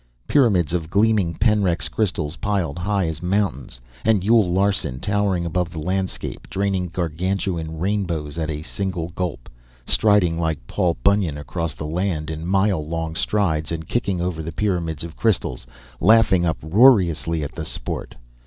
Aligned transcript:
Pyramids 0.27 0.73
of 0.73 0.89
gleaming 0.89 1.35
penryx 1.35 1.87
crystals 1.87 2.35
piled 2.37 2.79
high 2.79 3.05
as 3.05 3.21
mountains, 3.21 3.79
and 4.03 4.23
Yule 4.23 4.51
Larson 4.51 4.99
towering 4.99 5.45
above 5.45 5.69
the 5.69 5.77
landscape, 5.77 6.49
draining 6.49 6.87
gargantuan 6.87 7.77
rainbows 7.77 8.39
at 8.39 8.49
a 8.49 8.63
single 8.63 9.09
gulp; 9.09 9.47
striding 9.85 10.39
like 10.39 10.65
Paul 10.65 10.97
Bunyan 11.03 11.37
across 11.37 11.75
the 11.75 11.85
land 11.85 12.31
in 12.31 12.47
mile 12.47 12.83
long 12.83 13.15
strides 13.15 13.71
and 13.71 13.87
kicking 13.87 14.19
over 14.19 14.41
the 14.41 14.51
pyramids 14.51 15.03
of 15.03 15.15
crystals, 15.15 15.67
laughing 15.99 16.47
uproariously 16.47 17.43
at 17.43 17.53
the 17.53 17.63
sport. 17.63 18.15